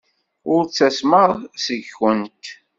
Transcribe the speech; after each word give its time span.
Ur 0.53 0.61
ttasmeɣ 0.65 1.31
seg-went. 1.65 2.45